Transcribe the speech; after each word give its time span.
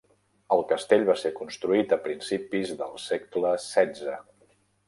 El 0.53 0.63
castell 0.71 1.05
va 1.09 1.15
ser 1.25 1.31
construït 1.41 1.93
a 1.97 2.01
principis 2.07 2.73
del 2.83 2.99
segle 3.07 3.55
XVI. 3.67 4.21